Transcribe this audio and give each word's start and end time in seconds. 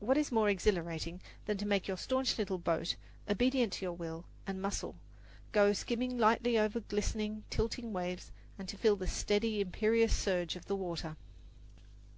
What 0.00 0.16
is 0.16 0.32
more 0.32 0.48
exhilarating 0.48 1.20
than 1.44 1.58
to 1.58 1.66
make 1.66 1.86
your 1.86 1.98
staunch 1.98 2.38
little 2.38 2.56
boat, 2.56 2.96
obedient 3.28 3.74
to 3.74 3.84
your 3.84 3.92
will 3.92 4.24
and 4.46 4.62
muscle, 4.62 4.94
go 5.52 5.74
skimming 5.74 6.16
lightly 6.16 6.58
over 6.58 6.80
glistening, 6.80 7.44
tilting 7.50 7.92
waves, 7.92 8.32
and 8.58 8.66
to 8.66 8.78
feel 8.78 8.96
the 8.96 9.06
steady, 9.06 9.60
imperious 9.60 10.16
surge 10.16 10.56
of 10.56 10.64
the 10.68 10.74
water! 10.76 11.18